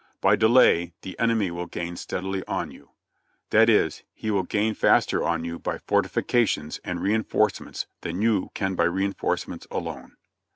[0.19, 2.89] By delay the enemy will gain steadily on you;
[3.51, 8.73] that is, he will gain faster on you by fortifications and reinforcements than you can
[8.73, 10.17] by reinforcements alone."